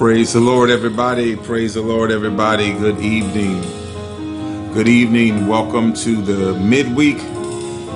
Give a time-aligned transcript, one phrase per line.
[0.00, 1.36] Praise the Lord, everybody.
[1.36, 2.72] Praise the Lord, everybody.
[2.72, 3.60] Good evening.
[4.72, 5.46] Good evening.
[5.46, 7.18] Welcome to the midweek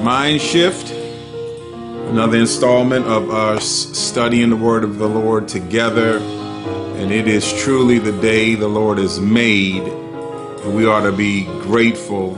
[0.02, 0.90] mind shift.
[0.90, 6.18] Another installment of us studying the word of the Lord together.
[6.18, 9.84] And it is truly the day the Lord has made.
[9.84, 12.34] And we ought to be grateful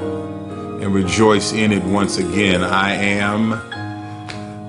[0.81, 2.63] and rejoice in it once again.
[2.63, 3.51] I am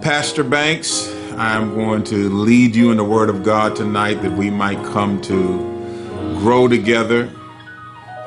[0.01, 1.16] Pastor Banks.
[1.37, 5.21] I'm going to lead you in the Word of God tonight that we might come
[5.21, 5.35] to
[6.39, 7.29] grow together.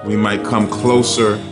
[0.04, 1.42] We might come closer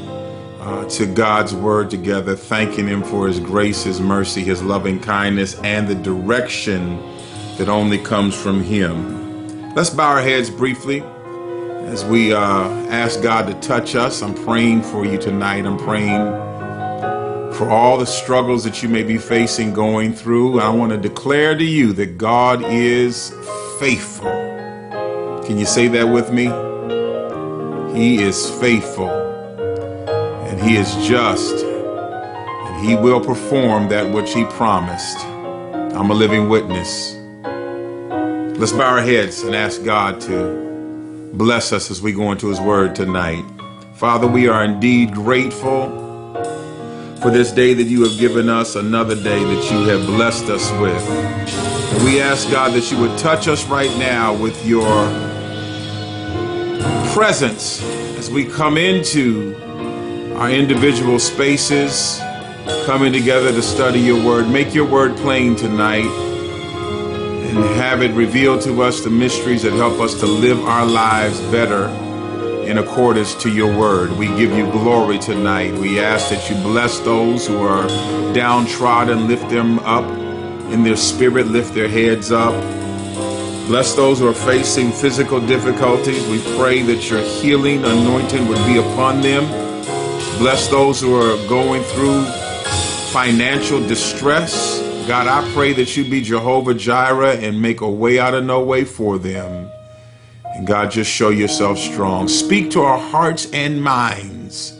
[0.60, 5.58] uh, to God's Word together, thanking Him for His grace, His mercy, His loving kindness,
[5.62, 6.96] and the direction
[7.56, 9.74] that only comes from Him.
[9.74, 11.02] Let's bow our heads briefly
[11.86, 14.22] as we uh, ask God to touch us.
[14.22, 15.66] I'm praying for you tonight.
[15.66, 16.47] I'm praying
[17.58, 20.60] for all the struggles that you may be facing going through.
[20.60, 23.34] I want to declare to you that God is
[23.80, 24.30] faithful.
[25.44, 26.44] Can you say that with me?
[27.98, 35.18] He is faithful and He is just and He will perform that which He promised.
[35.26, 37.16] I'm a living witness.
[38.56, 42.60] Let's bow our heads and ask God to bless us as we go into His
[42.60, 43.44] Word tonight.
[43.96, 46.07] Father, we are indeed grateful
[47.20, 50.70] for this day that you have given us, another day that you have blessed us
[50.80, 51.08] with.
[51.08, 54.86] And we ask, God, that you would touch us right now with your
[57.12, 57.82] presence
[58.16, 59.56] as we come into
[60.36, 62.20] our individual spaces,
[62.86, 64.48] coming together to study your word.
[64.48, 69.98] Make your word plain tonight and have it reveal to us the mysteries that help
[70.00, 71.88] us to live our lives better
[72.68, 74.12] in accordance to your word.
[74.12, 75.72] We give you glory tonight.
[75.72, 77.88] We ask that you bless those who are
[78.34, 80.04] downtrodden, lift them up
[80.70, 82.52] in their spirit, lift their heads up.
[83.68, 86.26] Bless those who are facing physical difficulties.
[86.28, 89.46] We pray that your healing anointing would be upon them.
[90.38, 92.22] Bless those who are going through
[93.12, 94.78] financial distress.
[95.08, 98.62] God, I pray that you be Jehovah Jireh and make a way out of no
[98.62, 99.70] way for them.
[100.58, 102.26] And God, just show yourself strong.
[102.26, 104.76] Speak to our hearts and minds,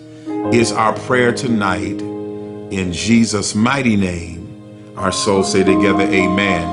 [0.52, 2.00] is our prayer tonight.
[2.00, 6.64] In Jesus' mighty name, our souls say together, Amen.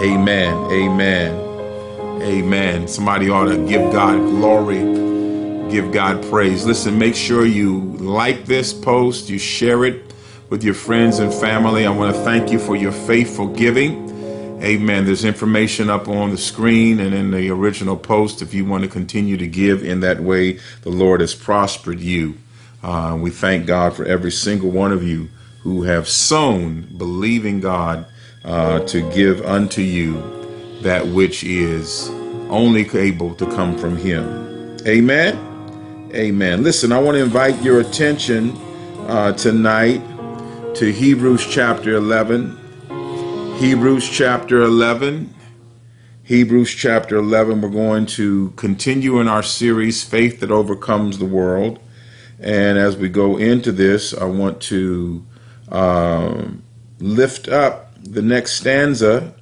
[0.00, 0.72] Amen.
[0.72, 2.22] Amen.
[2.22, 2.88] Amen.
[2.88, 4.80] Somebody ought to give God glory,
[5.70, 6.64] give God praise.
[6.64, 10.14] Listen, make sure you like this post, you share it
[10.48, 11.84] with your friends and family.
[11.84, 14.05] I want to thank you for your faithful giving.
[14.66, 15.04] Amen.
[15.04, 18.90] There's information up on the screen and in the original post if you want to
[18.90, 20.58] continue to give in that way.
[20.82, 22.34] The Lord has prospered you.
[22.82, 25.28] Uh, we thank God for every single one of you
[25.60, 28.06] who have sown, believing God
[28.44, 30.14] uh, to give unto you
[30.82, 32.08] that which is
[32.50, 34.78] only able to come from Him.
[34.84, 36.10] Amen.
[36.12, 36.64] Amen.
[36.64, 38.50] Listen, I want to invite your attention
[39.06, 40.02] uh, tonight
[40.74, 42.65] to Hebrews chapter 11.
[43.58, 45.34] Hebrews chapter 11.
[46.24, 51.78] Hebrews chapter 11, we're going to continue in our series, Faith That Overcomes the World.
[52.38, 55.24] And as we go into this, I want to
[55.70, 56.62] um,
[57.00, 59.34] lift up the next stanza,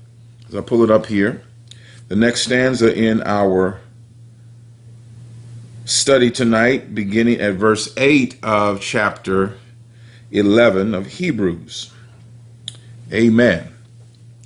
[0.48, 1.42] as I pull it up here,
[2.06, 3.80] the next stanza in our
[5.86, 9.58] study tonight, beginning at verse 8 of chapter
[10.30, 11.92] 11 of Hebrews.
[13.12, 13.73] Amen.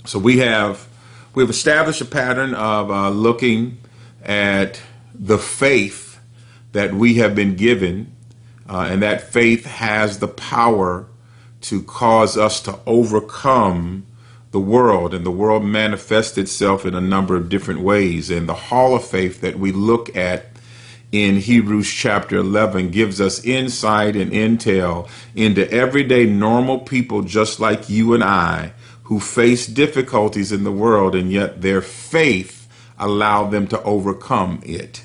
[0.08, 0.88] So we have
[1.34, 3.76] we've established a pattern of uh, looking
[4.24, 4.80] at
[5.14, 6.18] the faith
[6.72, 8.16] that we have been given,
[8.66, 11.04] uh, and that faith has the power
[11.60, 14.06] to cause us to overcome
[14.50, 18.30] the world, and the world manifests itself in a number of different ways.
[18.30, 20.46] And the hall of faith that we look at
[21.12, 27.90] in Hebrews chapter 11 gives us insight and intel into everyday normal people just like
[27.90, 28.72] you and I
[29.08, 32.68] who face difficulties in the world, and yet their faith
[32.98, 35.02] allowed them to overcome it.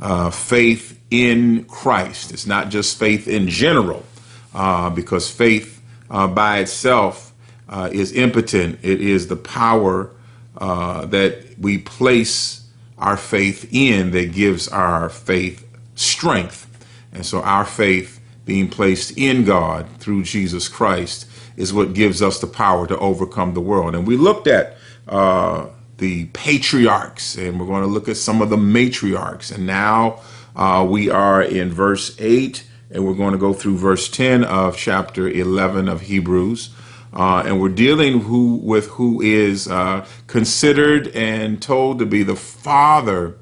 [0.00, 2.32] Uh, faith in Christ.
[2.32, 4.06] It's not just faith in general,
[4.54, 7.34] uh, because faith uh, by itself
[7.68, 8.78] uh, is impotent.
[8.82, 10.10] It is the power
[10.56, 16.66] uh, that we place our faith in that gives our faith strength.
[17.12, 18.18] And so our faith
[18.50, 21.24] being placed in God through Jesus Christ
[21.56, 23.94] is what gives us the power to overcome the world.
[23.94, 24.76] And we looked at
[25.06, 25.66] uh,
[25.98, 29.54] the patriarchs, and we're going to look at some of the matriarchs.
[29.54, 30.20] And now
[30.56, 34.76] uh, we are in verse 8, and we're going to go through verse 10 of
[34.76, 36.70] chapter 11 of Hebrews.
[37.12, 42.34] Uh, and we're dealing who, with who is uh, considered and told to be the
[42.34, 43.36] father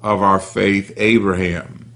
[0.00, 1.92] of our faith, Abraham.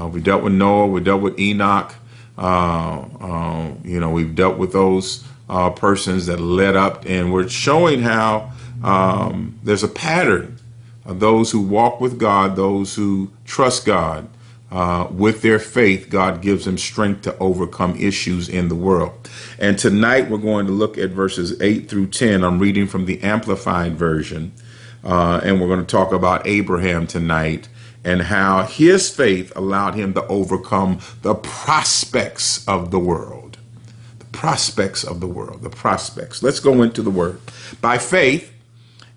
[0.00, 1.96] Uh, we dealt with Noah, we dealt with Enoch.
[2.36, 7.48] Uh, uh, you know, we've dealt with those uh, persons that led up, and we're
[7.48, 8.50] showing how
[8.82, 10.58] um, there's a pattern
[11.04, 14.28] of those who walk with God, those who trust God.
[14.72, 19.30] Uh, with their faith, God gives them strength to overcome issues in the world.
[19.56, 22.42] And tonight we're going to look at verses 8 through 10.
[22.42, 24.50] I'm reading from the Amplified Version,
[25.04, 27.68] uh, and we're going to talk about Abraham tonight
[28.04, 33.58] and how his faith allowed him to overcome the prospects of the world.
[34.18, 36.42] The prospects of the world, the prospects.
[36.42, 37.40] Let's go into the word.
[37.80, 38.52] By faith,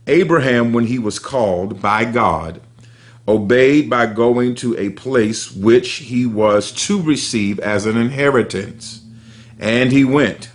[0.08, 2.62] Abraham, when he was called by God,
[3.28, 9.02] obeyed by going to a place which he was to receive as an inheritance.
[9.60, 10.50] And he went,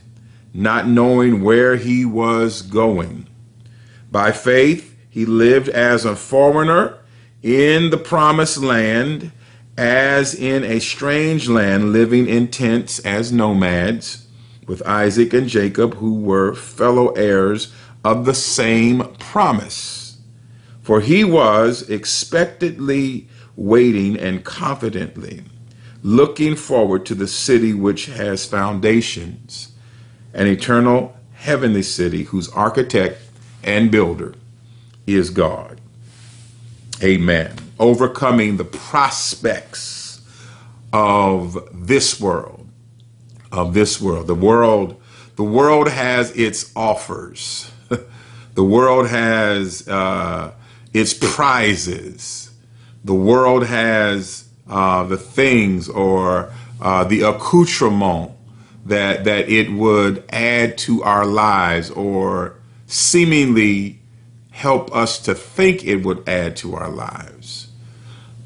[0.54, 3.26] not knowing where he was going.
[4.10, 6.98] By faith, he lived as a foreigner
[7.42, 9.32] in the promised land,
[9.76, 14.26] as in a strange land, living in tents as nomads,
[14.66, 17.72] with Isaac and Jacob, who were fellow heirs
[18.04, 20.18] of the same promise.
[20.82, 25.44] For he was expectantly waiting and confidently
[26.02, 29.72] looking forward to the city which has foundations,
[30.34, 33.20] an eternal heavenly city whose architect
[33.62, 34.34] and builder
[35.06, 35.80] is God.
[37.02, 37.56] Amen.
[37.80, 40.20] Overcoming the prospects
[40.92, 42.68] of this world,
[43.50, 44.28] of this world.
[44.28, 45.00] The world,
[45.34, 47.72] the world has its offers.
[48.54, 50.52] the world has uh,
[50.92, 52.52] its prizes.
[53.04, 58.30] The world has uh, the things or uh, the accoutrement
[58.84, 62.56] that that it would add to our lives or
[62.86, 64.01] seemingly
[64.52, 67.68] help us to think it would add to our lives.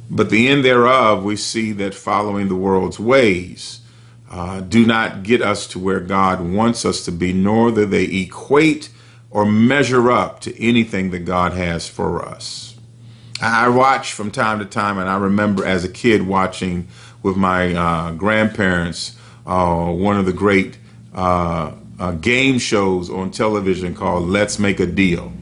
[0.09, 3.81] But the end thereof, we see that following the world's ways
[4.31, 8.05] uh, do not get us to where God wants us to be, nor do they
[8.05, 8.89] equate
[9.31, 12.77] or measure up to anything that God has for us.
[13.41, 16.89] I watch from time to time, and I remember as a kid watching
[17.23, 20.79] with my uh, grandparents uh, one of the great
[21.15, 25.33] uh, uh game shows on television called Let's Make a Deal.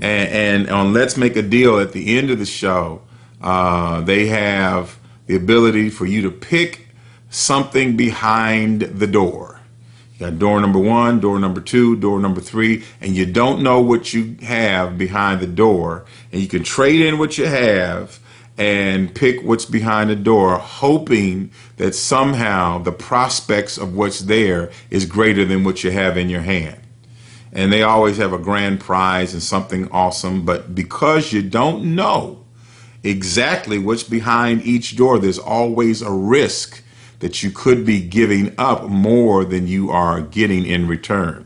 [0.00, 3.02] And, and, on Let's Make a Deal at the end of the show,
[3.40, 6.88] uh, they have the ability for you to pick
[7.30, 9.60] something behind the door.
[10.14, 13.80] You got door number one, door number two, door number three, and you don't know
[13.80, 16.04] what you have behind the door.
[16.32, 18.20] And you can trade in what you have
[18.56, 25.06] and pick what's behind the door, hoping that somehow the prospects of what's there is
[25.06, 26.80] greater than what you have in your hand
[27.52, 30.44] and they always have a grand prize and something awesome.
[30.44, 32.44] But because you don't know
[33.02, 36.82] exactly what's behind each door, there's always a risk
[37.20, 41.44] that you could be giving up more than you are getting in return.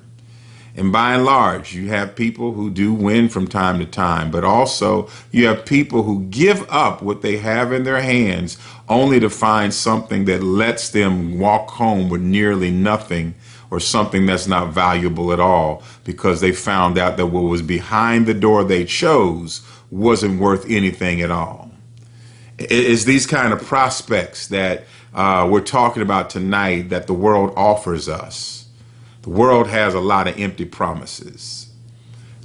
[0.74, 4.42] And by and large, you have people who do win from time to time, but
[4.42, 8.56] also you have people who give up what they have in their hands
[8.88, 13.34] only to find something that lets them walk home with nearly nothing
[13.72, 18.26] or something that's not valuable at all because they found out that what was behind
[18.26, 21.70] the door they chose wasn't worth anything at all.
[22.58, 28.10] It's these kind of prospects that uh, we're talking about tonight that the world offers
[28.10, 28.66] us.
[29.22, 31.72] The world has a lot of empty promises,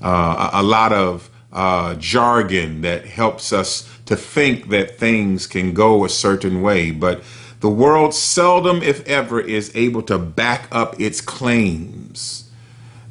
[0.02, 6.06] uh, a, lot of uh, jargon that helps us to think that things can go
[6.06, 7.22] a certain way, but
[7.60, 12.50] the world seldom, if ever, is able to back up its claims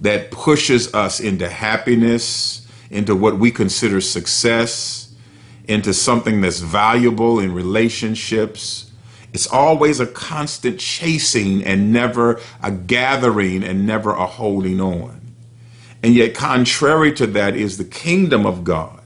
[0.00, 5.14] that pushes us into happiness, into what we consider success,
[5.66, 8.92] into something that's valuable in relationships.
[9.32, 15.20] It's always a constant chasing and never a gathering and never a holding on.
[16.04, 19.02] And yet, contrary to that is the kingdom of God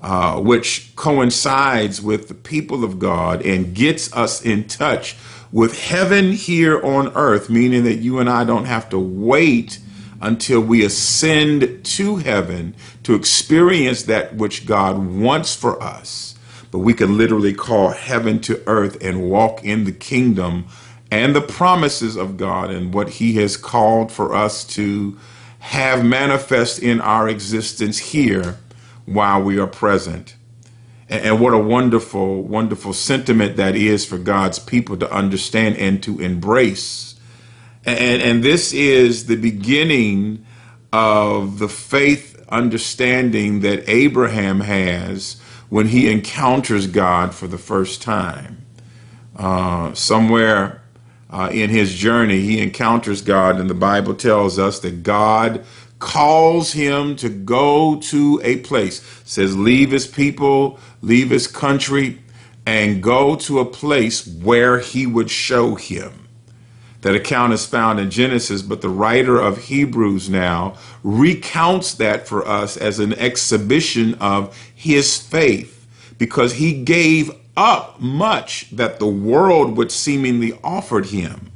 [0.00, 5.16] uh, which coincides with the people of God and gets us in touch
[5.50, 9.80] with heaven here on earth, meaning that you and I don't have to wait
[10.20, 12.74] until we ascend to heaven
[13.04, 16.34] to experience that which God wants for us.
[16.70, 20.66] But we can literally call heaven to earth and walk in the kingdom
[21.10, 25.18] and the promises of God and what He has called for us to
[25.60, 28.58] have manifest in our existence here
[29.12, 30.36] while we are present.
[31.08, 36.02] And, and what a wonderful, wonderful sentiment that is for God's people to understand and
[36.02, 37.14] to embrace.
[37.84, 40.44] And, and this is the beginning
[40.92, 48.64] of the faith understanding that Abraham has when he encounters God for the first time.
[49.36, 50.82] Uh, somewhere
[51.30, 55.64] uh, in his journey, he encounters God, and the Bible tells us that God
[55.98, 59.02] calls him to go to a place.
[59.24, 62.20] says, leave his people, leave his country,
[62.66, 66.28] and go to a place where he would show him.
[67.02, 72.46] That account is found in Genesis, but the writer of Hebrews now recounts that for
[72.46, 75.86] us as an exhibition of his faith
[76.18, 81.50] because he gave up much that the world would seemingly offered him,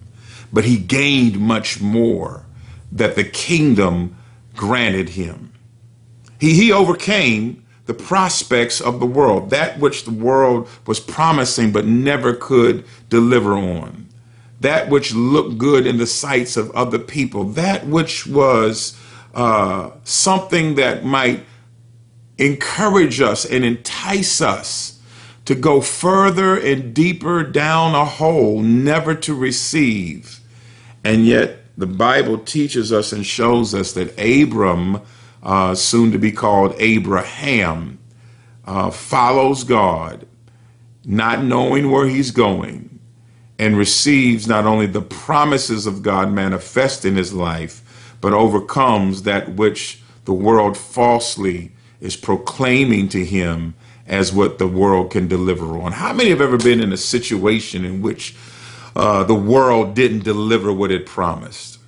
[0.52, 2.46] but he gained much more
[2.92, 4.16] that the kingdom
[4.54, 5.52] granted him.
[6.40, 11.84] He, he overcame the prospects of the world, that which the world was promising but
[11.84, 14.08] never could deliver on,
[14.60, 18.96] that which looked good in the sights of other people, that which was
[19.34, 21.44] uh, something that might
[22.38, 25.00] encourage us and entice us
[25.44, 30.40] to go further and deeper down a hole, never to receive.
[31.04, 35.00] And yet, the Bible teaches us and shows us that Abram,
[35.42, 37.98] uh, soon to be called Abraham,
[38.64, 40.26] uh, follows God,
[41.04, 43.00] not knowing where he's going,
[43.58, 49.54] and receives not only the promises of God manifest in his life, but overcomes that
[49.54, 53.74] which the world falsely is proclaiming to him
[54.06, 55.92] as what the world can deliver on.
[55.92, 58.34] How many have ever been in a situation in which
[58.94, 61.78] uh, the world didn't deliver what it promised?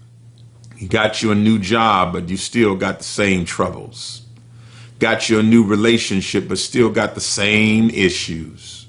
[0.77, 4.23] You got you a new job, but you still got the same troubles.
[4.99, 8.87] Got you a new relationship, but still got the same issues.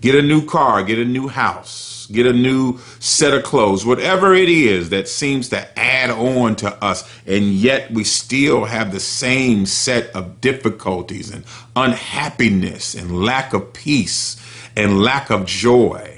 [0.00, 4.34] Get a new car, get a new house get a new set of clothes, whatever
[4.34, 9.00] it is that seems to add on to us, and yet we still have the
[9.00, 11.44] same set of difficulties and
[11.76, 14.36] unhappiness and lack of peace
[14.76, 16.17] and lack of joy.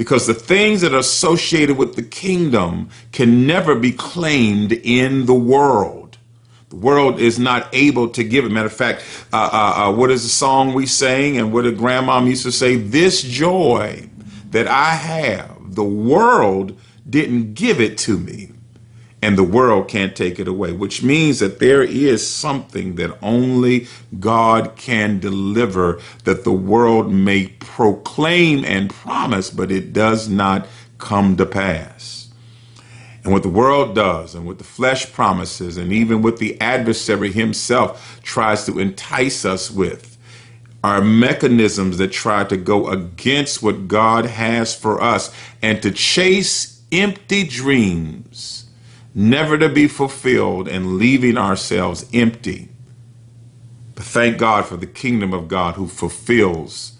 [0.00, 5.34] Because the things that are associated with the kingdom can never be claimed in the
[5.34, 6.16] world.
[6.70, 8.50] The world is not able to give it.
[8.50, 11.76] Matter of fact, uh, uh, uh, what is the song we sang and what did
[11.76, 12.76] grandma used to say?
[12.76, 14.08] This joy
[14.52, 16.80] that I have, the world
[17.10, 18.49] didn't give it to me,
[19.22, 23.86] and the world can't take it away, which means that there is something that only
[24.18, 30.66] God can deliver that the world may proclaim and promise, but it does not
[30.98, 32.30] come to pass.
[33.22, 37.30] And what the world does, and what the flesh promises, and even what the adversary
[37.30, 40.16] himself tries to entice us with,
[40.82, 46.82] are mechanisms that try to go against what God has for us and to chase
[46.90, 48.69] empty dreams,
[49.14, 52.68] never to be fulfilled, and leaving ourselves empty.
[53.94, 56.92] But thank God for the kingdom of God who fulfills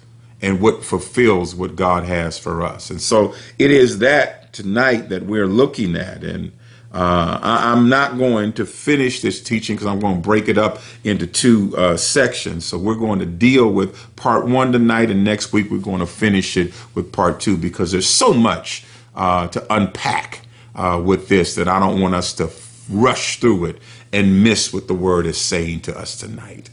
[0.42, 2.90] and what fulfills what God has for us.
[2.90, 6.24] And so it is that tonight that we're looking at.
[6.24, 6.52] And
[6.92, 10.58] uh, I, am not going to finish this teaching because I'm going to break it
[10.58, 12.64] up into two uh, sections.
[12.64, 16.06] So we're going to deal with part one tonight, and next week we're going to
[16.06, 20.40] finish it with part two because there's so much uh, to unpack
[20.80, 22.50] uh, with this that I don't want us to
[22.88, 23.78] rush through it
[24.14, 26.70] and miss what the word is saying to us tonight.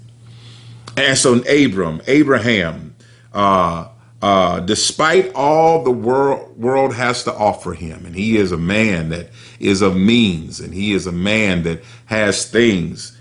[0.96, 2.96] And so Abram, Abraham,
[3.34, 3.90] uh,
[4.22, 9.10] uh, despite all the world world has to offer him, and he is a man
[9.10, 13.16] that is of means, and he is a man that has things.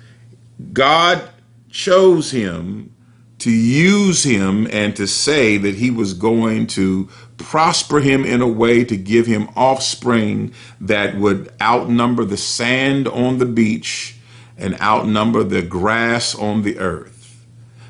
[0.72, 1.28] God
[1.68, 2.94] chose him
[3.38, 8.48] to use him and to say that he was going to prosper him in a
[8.48, 14.18] way to give him offspring that would outnumber the sand on the beach
[14.56, 17.16] and outnumber the grass on the earth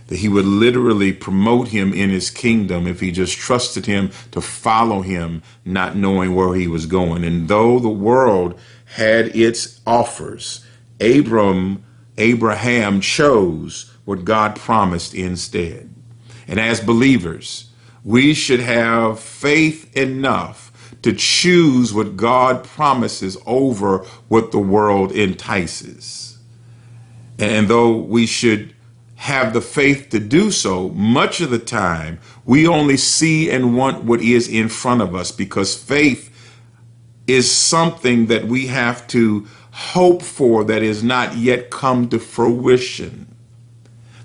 [0.09, 4.41] that he would literally promote him in his kingdom if he just trusted him to
[4.41, 7.25] follow him, not knowing where he was going.
[7.25, 10.65] And though the world had its offers,
[11.01, 11.85] Abram,
[12.19, 15.93] Abraham chose what God promised instead.
[16.47, 17.71] And as believers,
[18.07, 20.71] we should have faith enough
[21.03, 23.99] to choose what God promises over
[24.29, 26.39] what the world entices.
[27.37, 28.73] And though we should
[29.17, 34.05] have the faith to do so, much of the time we only see and want
[34.05, 36.33] what is in front of us because faith
[37.27, 43.27] is something that we have to hope for that is not yet come to fruition.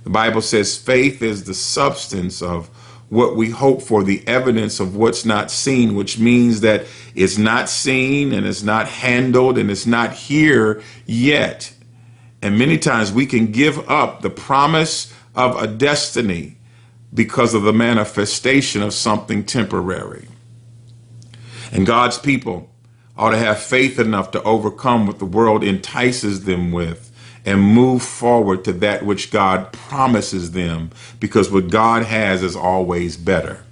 [0.03, 2.69] The Bible says faith is the substance of
[3.11, 7.67] what we hope for, the evidence of what's not seen, which means that it's not
[7.67, 11.73] seen and it's not handled and it's not here yet.
[12.41, 16.55] And many times we can give up the promise of a destiny
[17.13, 20.29] because of the manifestation of something temporary.
[21.73, 22.69] And God's people
[23.17, 27.10] ought to have faith enough to overcome what the world entices them with
[27.45, 33.17] and move forward to that which God promises them because what God has is always
[33.17, 33.63] better.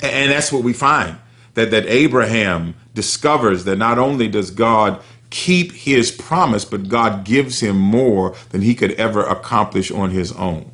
[0.00, 1.18] And that's what we find
[1.54, 5.00] that, that Abraham discovers that not only does God
[5.30, 10.32] keep his promise, but God gives him more than he could ever accomplish on his
[10.32, 10.70] own.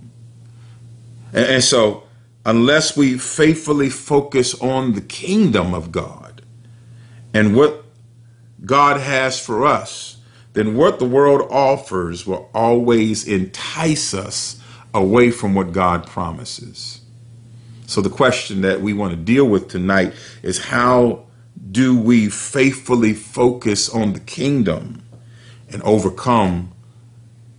[1.33, 2.05] And, and so,
[2.45, 6.43] unless we faithfully focus on the kingdom of God
[7.35, 7.85] and what
[8.65, 10.18] God has for us,
[10.53, 14.61] then what the world offers will always entice us
[14.95, 17.01] away from what God promises.
[17.87, 20.13] So, the question that we want to deal with tonight
[20.43, 21.25] is how
[21.71, 25.03] do we faithfully focus on the kingdom
[25.71, 26.73] and overcome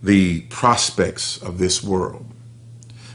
[0.02, 2.29] the prospects of this world?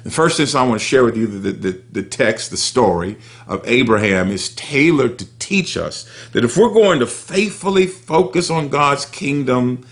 [0.05, 3.17] The first thing I want to share with you the, the, the text, the story
[3.47, 8.69] of Abraham is tailored to teach us that if we're going to faithfully focus on
[8.69, 9.83] God's kingdom,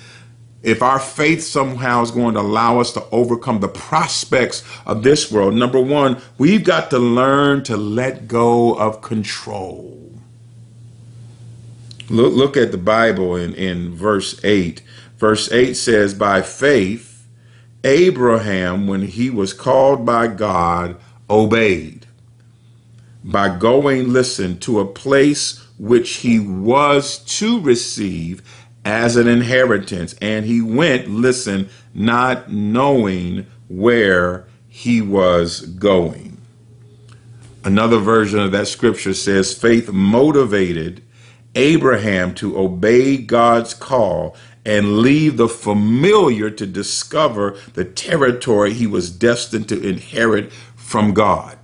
[0.62, 5.32] if our faith somehow is going to allow us to overcome the prospects of this
[5.32, 10.12] world, number one, we've got to learn to let go of control.
[12.12, 14.80] Look, look at the Bible in, in verse 8.
[15.18, 17.13] Verse 8 says, By faith,
[17.84, 20.98] Abraham, when he was called by God,
[21.30, 22.06] obeyed
[23.24, 28.42] by going, listen, to a place which he was to receive
[28.86, 30.14] as an inheritance.
[30.22, 36.38] And he went, listen, not knowing where he was going.
[37.64, 41.02] Another version of that scripture says faith motivated
[41.56, 49.10] Abraham to obey God's call and leave the familiar to discover the territory he was
[49.10, 51.58] destined to inherit from God.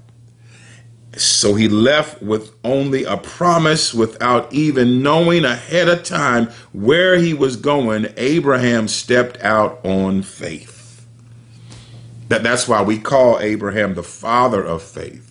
[1.16, 7.34] So he left with only a promise without even knowing ahead of time where he
[7.34, 8.08] was going.
[8.16, 11.06] Abraham stepped out on faith.
[12.30, 15.26] That, that's why we call Abraham the father of faith.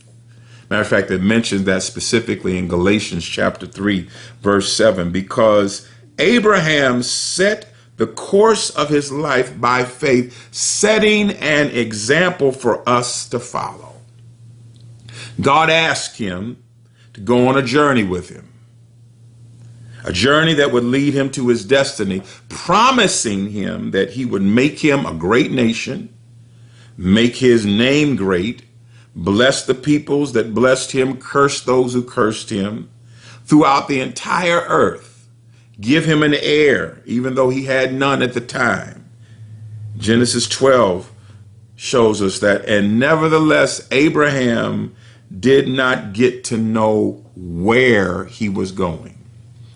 [0.68, 4.08] Matter of fact, it mentions that specifically in Galatians chapter 3,
[4.42, 12.52] verse 7, because Abraham set the course of his life by faith, setting an example
[12.52, 13.96] for us to follow.
[15.40, 16.62] God asked him
[17.14, 18.52] to go on a journey with him,
[20.04, 24.78] a journey that would lead him to his destiny, promising him that he would make
[24.78, 26.14] him a great nation,
[26.96, 28.62] make his name great,
[29.14, 32.88] bless the peoples that blessed him, curse those who cursed him
[33.44, 35.07] throughout the entire earth.
[35.80, 39.08] Give him an heir, even though he had none at the time.
[39.96, 41.10] Genesis 12
[41.76, 44.94] shows us that, and nevertheless, Abraham
[45.38, 49.16] did not get to know where he was going.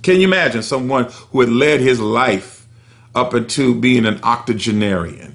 [0.02, 2.66] Can you imagine someone who had led his life
[3.14, 5.32] up into being an octogenarian?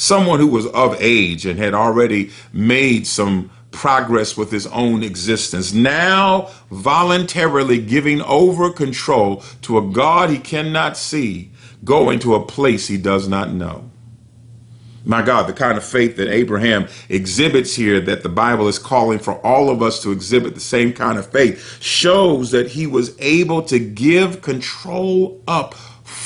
[0.00, 5.72] someone who was of age and had already made some progress with his own existence,
[5.72, 11.50] now voluntarily giving over control to a God he cannot see,
[11.84, 13.90] going to a place he does not know.
[15.04, 19.18] My God, the kind of faith that Abraham exhibits here, that the Bible is calling
[19.18, 23.18] for all of us to exhibit the same kind of faith, shows that he was
[23.18, 25.74] able to give control up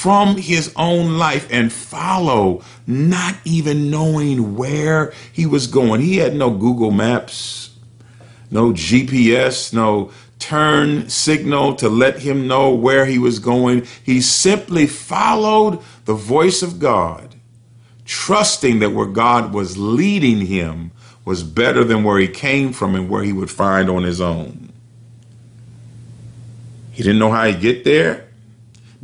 [0.05, 5.99] from his own life and follow, not even knowing where he was going.
[5.99, 7.75] He had no Google Maps,
[8.51, 13.87] no GPS, no turn signal to let him know where he was going.
[14.03, 17.37] He simply followed the voice of God,
[18.05, 20.90] trusting that where God was leading him
[21.25, 24.71] was better than where he came from and where he would find on his own.
[26.93, 28.24] He didn't know how he'd get there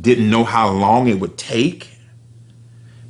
[0.00, 1.88] didn't know how long it would take,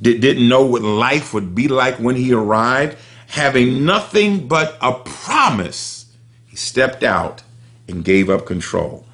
[0.01, 6.13] didn't know what life would be like when he arrived, having nothing but a promise,
[6.47, 7.43] he stepped out
[7.87, 9.05] and gave up control.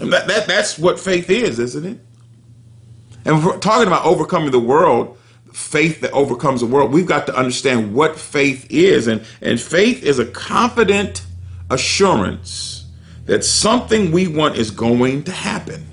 [0.00, 1.98] And that, that, that's what faith is, isn't it?
[3.24, 5.18] And we're talking about overcoming the world,
[5.52, 9.06] faith that overcomes the world, we've got to understand what faith is.
[9.06, 11.24] And, and faith is a confident
[11.70, 12.83] assurance
[13.26, 15.84] that something we want is going to happen.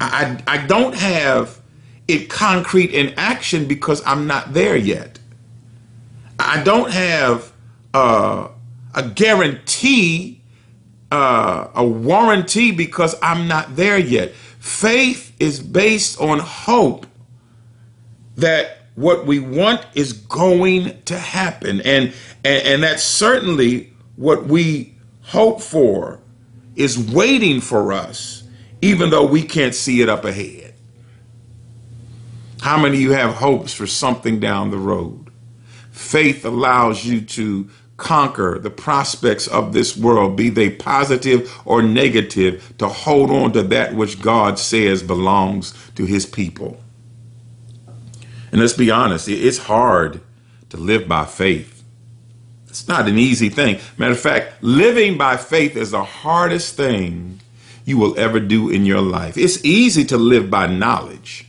[0.00, 1.60] I, I don't have
[2.08, 5.18] it concrete in action because I'm not there yet.
[6.38, 7.52] I don't have
[7.94, 8.48] uh,
[8.94, 10.40] a guarantee,
[11.10, 14.32] uh, a warranty because I'm not there yet.
[14.58, 17.06] Faith is based on hope
[18.36, 21.80] that what we want is going to happen.
[21.82, 22.12] And,
[22.44, 24.91] and, and that's certainly what we
[25.32, 26.20] hope for
[26.76, 28.44] is waiting for us,
[28.82, 30.74] even though we can't see it up ahead.
[32.60, 35.30] How many of you have hopes for something down the road?
[35.90, 42.74] Faith allows you to conquer the prospects of this world, be they positive or negative,
[42.76, 46.78] to hold on to that which God says belongs to his people.
[48.50, 50.20] And let's be honest, it's hard
[50.68, 51.81] to live by faith.
[52.72, 53.80] It's not an easy thing.
[53.98, 57.42] Matter of fact, living by faith is the hardest thing
[57.84, 59.36] you will ever do in your life.
[59.36, 61.46] It's easy to live by knowledge.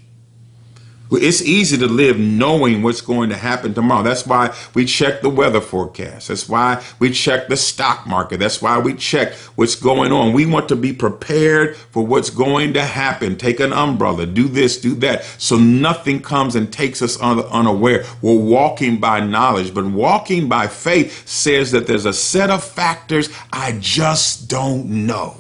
[1.16, 4.04] It's easy to live knowing what's going to happen tomorrow.
[4.04, 6.30] That's why we check the weather forecast.
[6.30, 8.40] That's why we check the stock market.
[8.40, 10.34] That's why we check what's going on.
[10.34, 13.38] We want to be prepared for what's going to happen.
[13.38, 18.06] Take an umbrella, do this, do that, so nothing comes and takes us unaware.
[18.22, 23.30] We're walking by knowledge, but walking by faith says that there's a set of factors
[23.52, 25.38] I just don't know.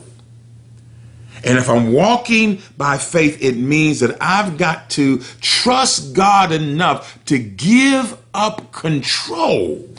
[1.44, 7.24] And if I'm walking by faith, it means that I've got to trust God enough
[7.26, 9.90] to give up control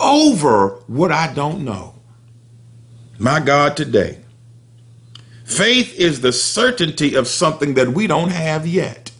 [0.00, 1.94] over what I don't know.
[3.18, 4.18] My God, today,
[5.44, 9.12] faith is the certainty of something that we don't have yet.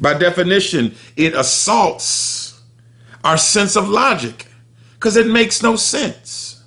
[0.00, 2.62] By definition, it assaults
[3.22, 4.46] our sense of logic
[4.94, 6.59] because it makes no sense.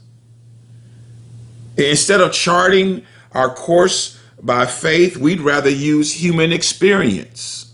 [1.77, 7.73] Instead of charting our course by faith, we'd rather use human experience.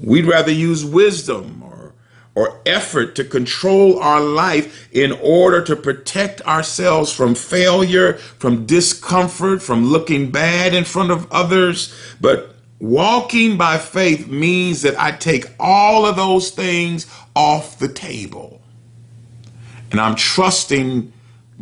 [0.00, 1.94] We'd rather use wisdom or,
[2.34, 9.62] or effort to control our life in order to protect ourselves from failure, from discomfort,
[9.62, 11.92] from looking bad in front of others.
[12.20, 18.62] But walking by faith means that I take all of those things off the table.
[19.90, 21.12] And I'm trusting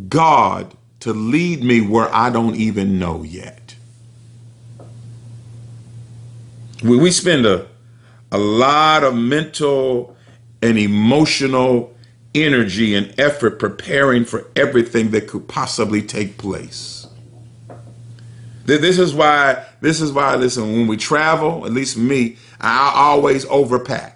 [0.09, 0.76] God
[1.07, 3.77] to lead me where I don't even know yet.
[6.83, 7.69] We, we spend a,
[8.33, 10.16] a lot of mental
[10.61, 11.95] and emotional
[12.35, 17.07] energy and effort preparing for everything that could possibly take place.
[18.64, 23.45] This is why, this is why, listen, when we travel, at least me, I always
[23.45, 24.15] overpack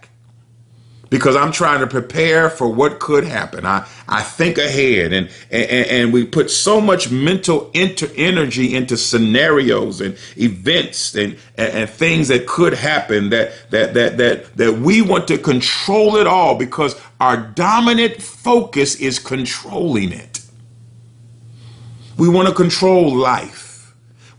[1.11, 3.67] because I'm trying to prepare for what could happen.
[3.67, 8.97] I, I think ahead and, and, and we put so much mental inter energy into
[8.97, 14.75] scenarios and events and, and, and things that could happen that, that, that, that, that
[14.79, 20.41] we want to control it all because our dominant focus is controlling it.
[22.17, 23.70] We want to control life.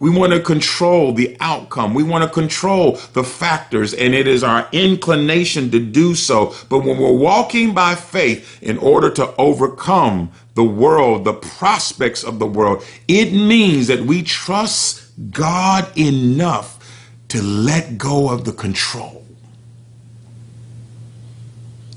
[0.02, 1.94] We want to control the outcome.
[1.94, 6.56] We want to control the factors, and it is our inclination to do so.
[6.70, 12.40] But when we're walking by faith in order to overcome the world, the prospects of
[12.40, 16.80] the world, it means that we trust God enough
[17.28, 19.24] to let go of the control,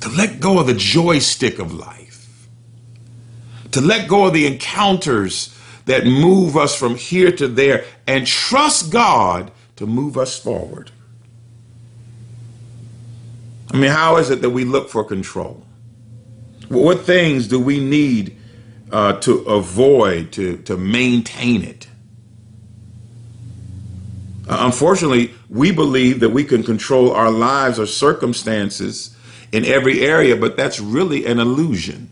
[0.02, 2.48] to let go of the joystick of life,
[3.70, 8.90] to let go of the encounters that move us from here to there and trust
[8.90, 10.90] God to move us forward.
[13.70, 15.66] I mean, how is it that we look for control?
[16.68, 18.36] What things do we need
[18.90, 21.88] uh, to avoid, to, to maintain it?
[24.48, 29.16] Uh, unfortunately, we believe that we can control our lives or circumstances
[29.52, 32.10] in every area, but that's really an illusion.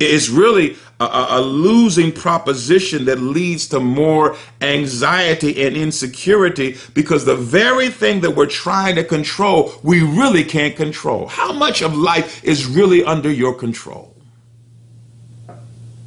[0.00, 7.36] It's really a, a, losing proposition that leads to more anxiety and insecurity because the
[7.36, 11.28] very thing that we're trying to control, we really can't control.
[11.28, 14.14] How much of life is really under your control?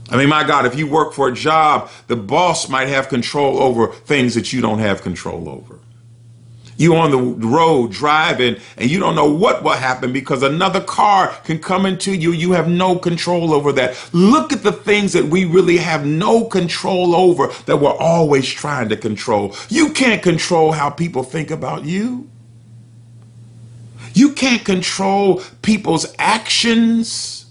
[0.10, 3.60] I mean, my God, if you work for a job, the boss might have control
[3.60, 5.80] over things that you don't have control over.
[6.82, 11.28] You on the road driving and you don't know what will happen because another car
[11.44, 12.32] can come into you.
[12.32, 13.96] You have no control over that.
[14.14, 18.90] Look at the things that we really have no control over that we're always trying
[18.90, 19.56] to control.
[19.70, 22.28] You can't control how people think about you.
[24.16, 27.46] You can't control people's actions.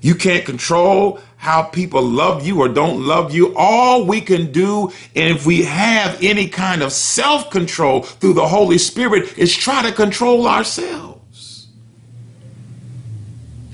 [0.00, 3.54] You can't control how people love you or don't love you.
[3.56, 8.48] All we can do, and if we have any kind of self control through the
[8.48, 11.68] Holy Spirit, is try to control ourselves.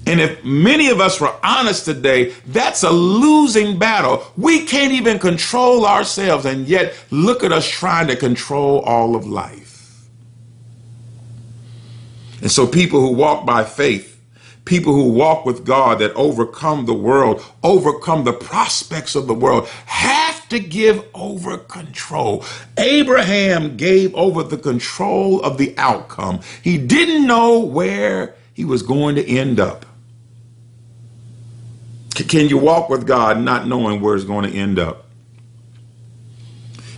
[0.06, 4.22] And if many of us were honest today, that's a losing battle.
[4.36, 9.26] We can't even control ourselves, and yet look at us trying to control all of
[9.26, 10.04] life.
[12.42, 14.11] And so, people who walk by faith
[14.64, 19.68] people who walk with God that overcome the world, overcome the prospects of the world,
[19.86, 22.44] have to give over control.
[22.78, 26.40] Abraham gave over the control of the outcome.
[26.62, 29.86] He didn't know where he was going to end up.
[32.14, 35.06] Can you walk with God not knowing where it's going to end up?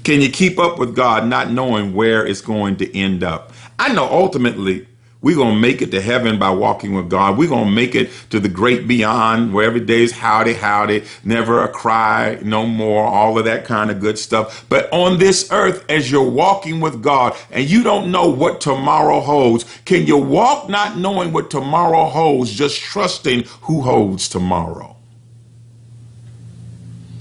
[0.03, 3.53] Can you keep up with God not knowing where it's going to end up?
[3.79, 4.87] I know ultimately
[5.25, 7.39] we're going to make it to heaven by walking with God.
[7.39, 11.05] We're going to make it to the great beyond where every day is howdy, howdy,
[11.25, 14.67] never a cry, no more, all of that kind of good stuff.
[14.69, 19.21] But on this earth, as you're walking with God and you don't know what tomorrow
[19.21, 24.95] holds, can you walk not knowing what tomorrow holds, just trusting who holds tomorrow?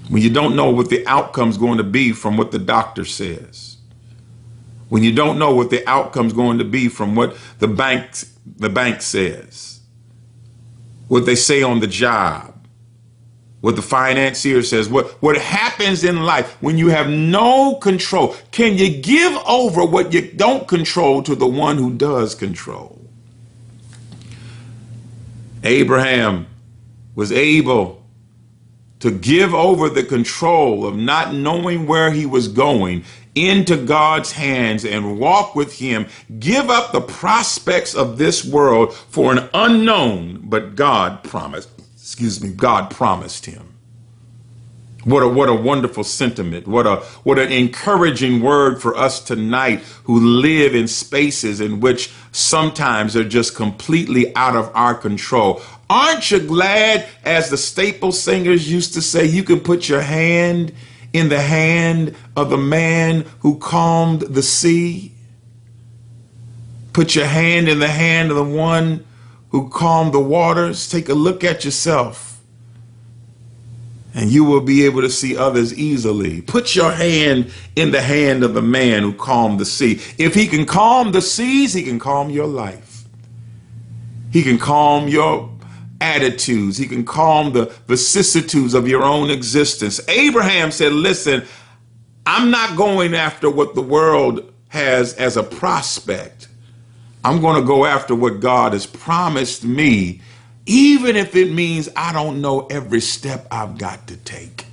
[0.10, 3.73] When you don't know what the outcome's going to be from what the doctor says
[4.94, 8.12] when you don't know what the outcome's going to be from what the bank
[8.58, 9.80] the bank says,
[11.08, 12.68] what they say on the job,
[13.62, 18.36] what the financier says, what, what happens in life when you have no control.
[18.52, 23.02] Can you give over what you don't control to the one who does control?
[25.64, 26.46] Abraham
[27.16, 28.03] was able
[29.04, 33.04] to give over the control of not knowing where he was going
[33.36, 36.08] into God's hands and walk with Him,
[36.40, 42.54] give up the prospects of this world for an unknown, but God promised, excuse me,
[42.54, 43.74] God promised him.
[45.04, 46.66] What a what a wonderful sentiment.
[46.66, 52.10] What a what an encouraging word for us tonight who live in spaces in which
[52.32, 55.62] sometimes they're just completely out of our control.
[55.94, 60.74] Aren't you glad, as the staple singers used to say, you can put your hand
[61.14, 65.12] in the hand of the man who calmed the sea.
[66.94, 69.06] Put your hand in the hand of the one
[69.50, 70.90] who calmed the waters.
[70.90, 72.42] Take a look at yourself
[74.16, 76.42] and you will be able to see others easily.
[76.42, 80.02] Put your hand in the hand of the man who calmed the sea.
[80.18, 83.04] If he can calm the seas, he can calm your life.
[84.32, 85.53] He can calm your
[86.04, 86.78] attitudes.
[86.78, 90.02] He can calm the vicissitudes of your own existence.
[90.10, 91.46] Abraham said, Listen,
[92.26, 96.50] I'm not going after what the world has as a prospect.
[97.24, 100.22] I'm going to go after what God has promised me,
[100.66, 104.66] even if it means I don't know every step I've got to take.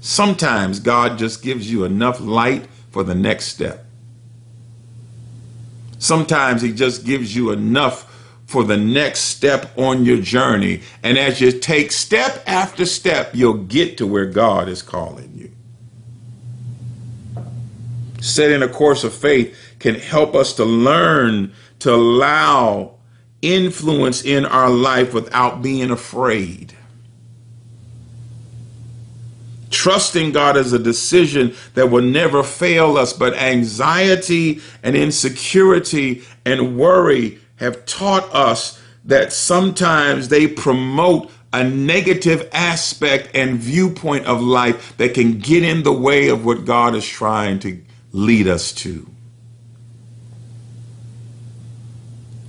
[0.00, 3.86] Sometimes God just gives you enough light for the next step.
[6.00, 8.11] Sometimes He just gives you enough
[8.52, 10.82] for the next step on your journey.
[11.02, 15.50] And as you take step after step, you'll get to where God is calling you.
[18.20, 22.94] Setting a course of faith can help us to learn to allow
[23.40, 26.74] influence in our life without being afraid.
[29.70, 36.76] Trusting God is a decision that will never fail us, but anxiety and insecurity and
[36.76, 44.96] worry have taught us that sometimes they promote a negative aspect and viewpoint of life
[44.96, 47.80] that can get in the way of what God is trying to
[48.12, 49.08] lead us to.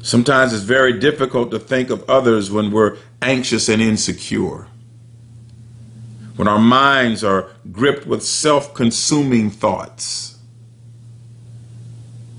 [0.01, 4.67] Sometimes it's very difficult to think of others when we're anxious and insecure.
[6.35, 10.33] When our minds are gripped with self consuming thoughts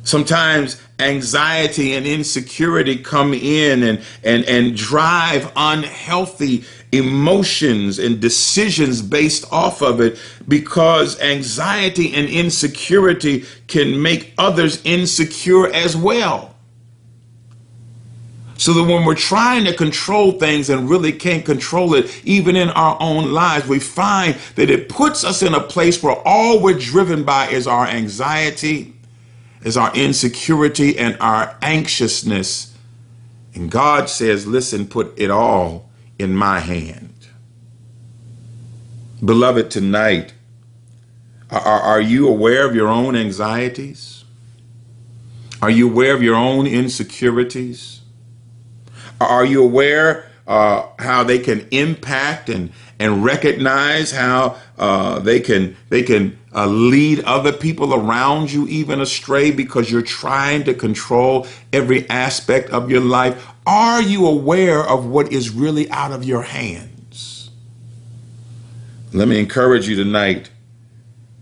[0.05, 9.51] Sometimes anxiety and insecurity come in and, and, and drive unhealthy emotions and decisions based
[9.53, 16.55] off of it because anxiety and insecurity can make others insecure as well.
[18.57, 22.71] So that when we're trying to control things and really can't control it, even in
[22.71, 26.79] our own lives, we find that it puts us in a place where all we're
[26.79, 28.94] driven by is our anxiety
[29.65, 32.77] is our insecurity and our anxiousness.
[33.55, 37.29] And God says, listen, put it all in my hand.
[39.25, 40.35] Beloved, tonight,
[41.51, 44.25] are, are you aware of your own anxieties?
[45.63, 48.03] Are you aware of your own insecurities?
[49.21, 55.77] Are you aware uh, how they can impact and and recognize how uh, they can
[55.89, 61.47] they can uh, lead other people around you even astray because you're trying to control
[61.73, 66.43] every aspect of your life Are you aware of what is really out of your
[66.43, 67.51] hands?
[69.13, 70.51] Let me encourage you tonight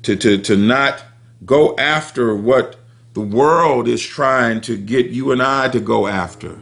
[0.03, 1.03] to, to, to not
[1.45, 2.77] go after what
[3.15, 6.61] the world is trying to get you and I to go after,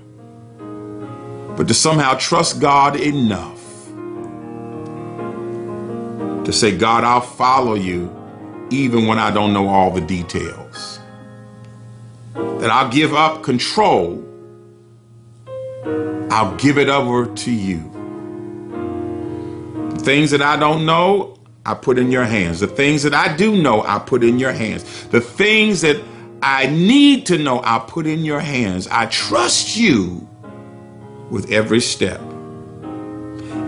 [1.57, 3.59] but to somehow trust God enough
[6.45, 8.20] to say, God, I'll follow you
[8.71, 11.01] even when I don't know all the details.
[12.35, 14.25] That I'll give up control,
[16.31, 17.79] I'll give it over to you.
[19.91, 22.61] The things that I don't know, I put in your hands.
[22.61, 25.07] The things that I do know, I put in your hands.
[25.09, 26.03] The things that
[26.43, 28.89] I need to know, I put in your hands.
[28.89, 30.27] I trust you
[31.31, 32.21] with every step.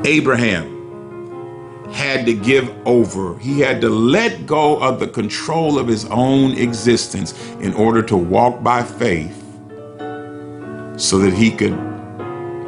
[0.04, 0.71] Abraham
[1.92, 3.38] had to give over.
[3.38, 8.16] He had to let go of the control of his own existence in order to
[8.16, 9.38] walk by faith
[10.96, 11.74] so that he could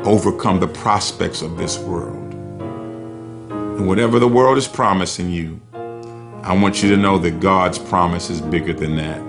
[0.05, 2.35] overcome the prospects of this world.
[3.79, 5.61] And whatever the world is promising you,
[6.43, 9.21] I want you to know that God's promise is bigger than that.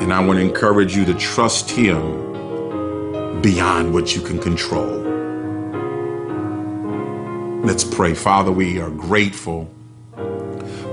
[0.00, 5.05] And I want to encourage you to trust Him beyond what you can control.
[7.66, 8.14] Let's pray.
[8.14, 9.68] Father, we are grateful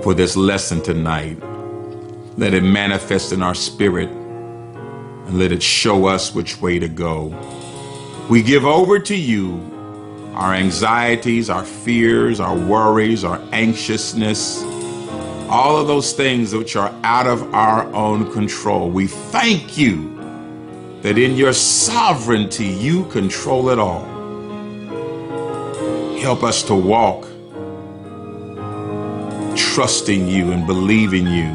[0.01, 1.37] for this lesson tonight.
[2.35, 7.27] Let it manifest in our spirit and let it show us which way to go.
[8.27, 9.61] We give over to you
[10.33, 14.63] our anxieties, our fears, our worries, our anxiousness,
[15.51, 18.89] all of those things which are out of our own control.
[18.89, 20.17] We thank you
[21.03, 24.12] that in your sovereignty you control it all.
[26.23, 27.27] Help us to walk
[29.57, 31.51] trusting you and believing you,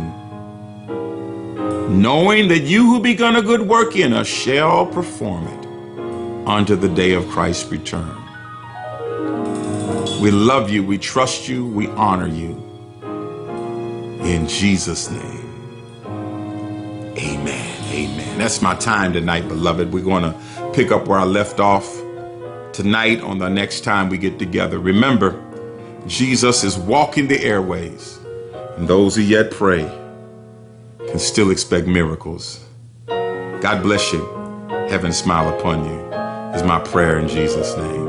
[1.89, 6.89] knowing that you who begun a good work in us shall perform it unto the
[6.91, 8.15] day of Christ's return.
[10.21, 12.63] We love you, we trust you, we honor you.
[14.21, 16.05] In Jesus' name,
[17.17, 17.75] amen.
[17.91, 18.39] Amen.
[18.39, 19.95] That's my time tonight, beloved.
[19.95, 21.89] We're going to pick up where I left off
[22.79, 24.79] tonight on the next time we get together.
[24.79, 25.35] Remember,
[26.07, 28.21] Jesus is walking the airways,
[28.77, 29.83] and those who yet pray
[31.09, 32.65] can still expect miracles.
[33.09, 34.25] God bless you.
[34.89, 35.99] Heaven smile upon you,
[36.57, 38.08] is my prayer in Jesus' name.